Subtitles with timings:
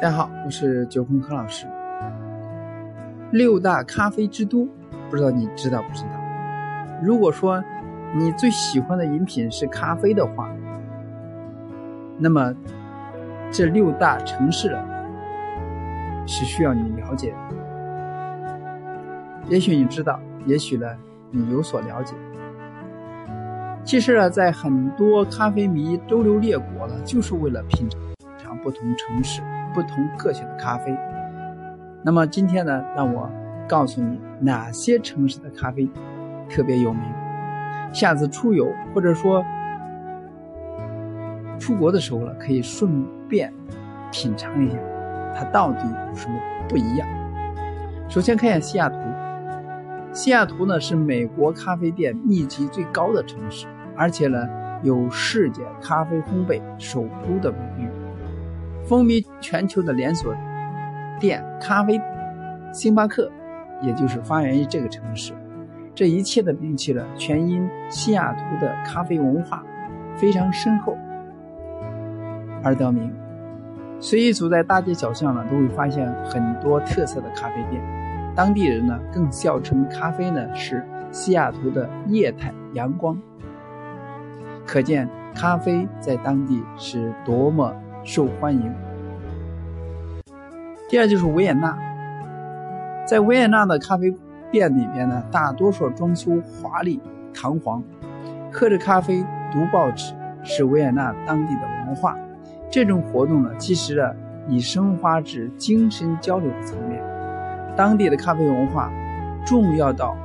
[0.00, 1.66] 大家好，我是九坤柯老师。
[3.32, 4.66] 六大咖啡之都，
[5.10, 6.12] 不知道你知道不知道？
[7.02, 7.62] 如果说
[8.16, 10.50] 你最喜欢的饮品是咖啡的话，
[12.16, 12.54] 那么
[13.52, 14.74] 这六大城市
[16.26, 17.36] 是需要你了解的。
[19.50, 20.86] 也许你知道，也许呢
[21.30, 22.14] 你有所了解。
[23.84, 27.86] 其实呢，在很多咖啡迷周游列国了，就是为了品
[28.38, 29.42] 尝不同城市。
[29.74, 30.96] 不同个性的咖啡。
[32.02, 33.30] 那么今天呢，让我
[33.68, 35.88] 告诉你哪些城市的咖啡
[36.48, 37.02] 特别有名。
[37.92, 39.44] 下次出游或者说
[41.58, 43.52] 出国的时候呢，可以顺便
[44.10, 44.78] 品尝一下
[45.34, 46.34] 它到底有什么
[46.68, 47.08] 不一样。
[48.08, 48.96] 首先看一下西雅图。
[50.12, 53.66] 西雅图呢是美国咖啡店密集最高的城市，
[53.96, 54.48] 而且呢
[54.82, 57.88] 有世界咖啡烘焙首都的美誉。
[58.90, 60.34] 风靡全球的连锁
[61.20, 62.00] 店咖啡
[62.72, 63.30] 星巴克，
[63.80, 65.32] 也就是发源于这个城市。
[65.94, 69.62] 这一切的名气呢，全因西雅图的咖啡文化
[70.16, 70.98] 非常深厚
[72.64, 73.14] 而得名。
[74.00, 77.80] 随意走在大街小巷呢，都会发现很多特色的咖啡店。
[78.34, 83.16] 当地人呢，更笑称咖啡呢是西雅图的液态阳光。
[84.66, 87.72] 可见咖啡在当地是多么。
[88.04, 88.72] 受欢迎。
[90.88, 91.78] 第二就是维也纳，
[93.06, 94.12] 在维也纳的咖啡
[94.50, 97.00] 店里边呢，大多数装修华丽
[97.32, 97.82] 堂皇，
[98.52, 100.12] 喝着咖啡读报纸
[100.42, 102.16] 是维也纳当地的文化。
[102.70, 104.14] 这种活动呢，其实呢
[104.48, 107.00] 已升华至精神交流的层面。
[107.76, 108.90] 当地的咖啡文化
[109.46, 110.16] 重要到，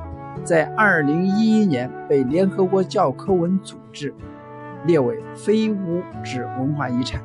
[0.42, 4.12] 在二零一一年被联合国教科文组织
[4.84, 7.22] 列为非物质文化遗产。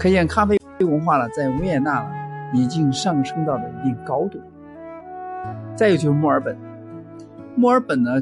[0.00, 2.10] 可见咖啡文化呢，在维也纳呢
[2.54, 4.40] 已经上升到了一定高度。
[5.76, 6.56] 再有就是墨尔本，
[7.54, 8.12] 墨尔本呢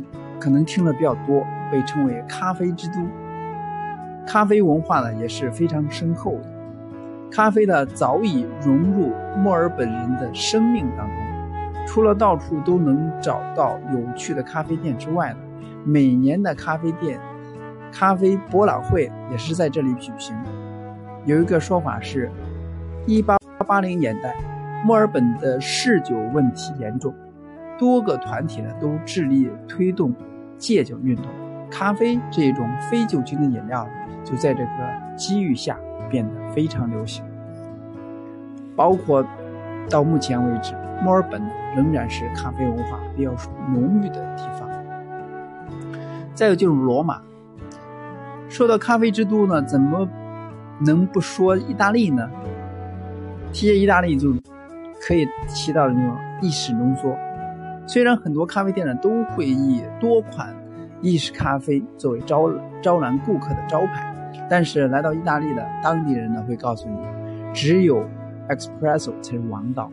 [0.40, 2.94] 可能听的比较多，被称为咖啡之都。
[4.26, 6.48] 咖啡文化呢也是非常深厚的，
[7.30, 11.16] 咖啡呢早已融入墨尔本人的生命当中。
[11.86, 15.38] 除了到处都能找到有趣的咖啡店之外呢，
[15.84, 17.20] 每年的咖啡店、
[17.92, 20.36] 咖啡博览会也是在这里举行。
[21.28, 22.30] 有一个说法是，
[23.06, 24.34] 一八八零年代，
[24.82, 27.14] 墨尔本的嗜酒问题严重，
[27.78, 30.14] 多个团体呢都致力推动
[30.56, 31.26] 戒酒运动。
[31.70, 33.86] 咖啡这种非酒精的饮料，
[34.24, 35.78] 就在这个机遇下
[36.08, 37.22] 变得非常流行。
[38.74, 39.22] 包括
[39.90, 40.72] 到目前为止，
[41.04, 41.42] 墨尔本
[41.76, 43.32] 仍然是咖啡文化比较
[43.70, 44.66] 浓郁的地方。
[46.32, 47.20] 再有就是罗马，
[48.48, 50.08] 说到咖啡之都呢，怎么？
[50.80, 52.28] 能不说意大利呢？
[53.52, 54.32] 提起意大利，就
[55.00, 57.16] 可以提到那种意式浓缩。
[57.86, 60.54] 虽然很多咖啡店呢都会以多款
[61.00, 62.50] 意式咖啡作为招
[62.82, 64.14] 招揽顾客的招牌，
[64.50, 66.98] 但是来到意大利的当地人呢会告诉你，
[67.54, 68.06] 只有
[68.48, 69.90] espresso 才是王道。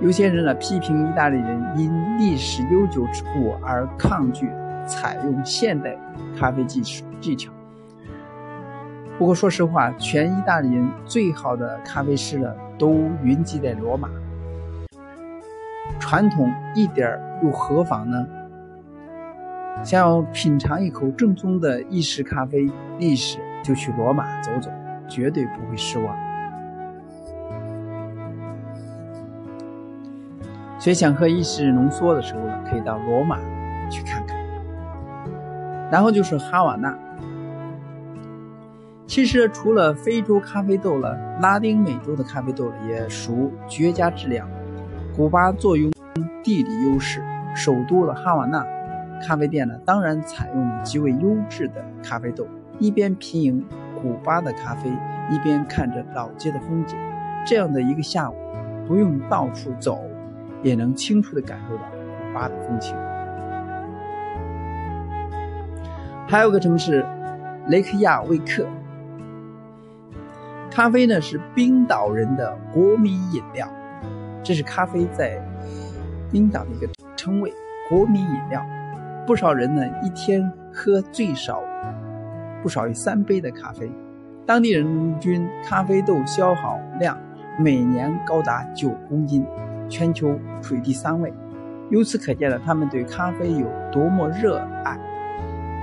[0.00, 4.50] 有些人呢批评意大利人因历史悠久之故而抗拒
[4.86, 5.96] 采用现代
[6.38, 7.50] 咖啡技术技巧。
[9.22, 14.08] 不过说实话，全意大利人最好的咖啡师呢，都云集在罗马。
[16.00, 18.26] 传统一点又何妨呢？
[19.84, 22.68] 想要品尝一口正宗的意式咖啡
[22.98, 24.72] 历史，就去罗马走走，
[25.06, 26.16] 绝对不会失望。
[30.80, 33.38] 所以想喝意式浓缩的时候呢，可以到罗马
[33.88, 34.36] 去看看。
[35.92, 36.98] 然后就是哈瓦那。
[39.06, 44.48] 其实除了非洲咖啡豆了，拉丁美洲的咖啡豆也属绝佳质量。
[45.14, 45.92] 古巴坐拥
[46.42, 47.22] 地理优势，
[47.54, 48.64] 首都了哈瓦那
[49.26, 52.46] 咖啡店呢，当然采用了极为优质的咖啡豆。
[52.78, 53.64] 一边品饮
[54.00, 54.90] 古巴的咖啡，
[55.30, 56.96] 一边看着老街的风景，
[57.44, 58.34] 这样的一个下午，
[58.88, 60.00] 不用到处走，
[60.62, 62.96] 也能清楚地感受到古巴的风情。
[66.26, 67.04] 还有个城市，
[67.68, 68.66] 雷克雅未克。
[70.74, 73.68] 咖啡呢是冰岛人的国民饮料，
[74.42, 75.38] 这是咖啡在
[76.30, 77.52] 冰岛的一个称谓，
[77.90, 78.64] 国民饮料。
[79.26, 81.62] 不少人呢一天喝最少
[82.62, 83.92] 不少于三杯的咖啡，
[84.46, 87.18] 当地人均咖啡豆消耗量
[87.58, 89.44] 每年高达九公斤，
[89.90, 91.30] 全球处于第三位。
[91.90, 94.98] 由此可见了他们对咖啡有多么热爱。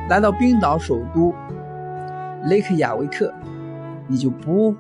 [0.10, 1.32] 来到冰岛首都
[2.46, 3.32] 雷克雅维克。
[4.10, 4.78] 你就不会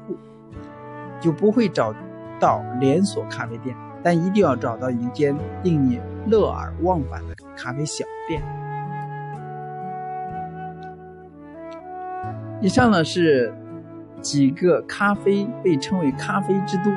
[1.21, 1.93] 就不会找
[2.39, 8.41] 到连锁咖啡店，但一定要找到一间令你乐而忘返的咖啡小店。
[12.59, 13.53] 以上呢是
[14.19, 16.91] 几个咖啡被称为咖啡之都，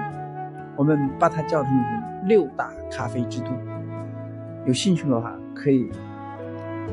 [0.75, 1.73] 我们把它叫成
[2.25, 3.51] 六大咖啡之都。
[4.65, 5.91] 有兴趣的话可以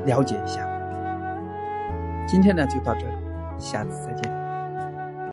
[0.06, 0.68] 了解一下。
[2.28, 3.14] 今天呢就到这里，
[3.58, 4.49] 下次再见。